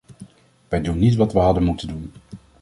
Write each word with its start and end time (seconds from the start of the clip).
Wij 0.67 0.81
doen 0.81 0.97
niet 0.99 1.15
wat 1.15 1.33
we 1.33 1.39
hadden 1.39 1.63
moeten 1.63 1.87
doen. 1.87 2.11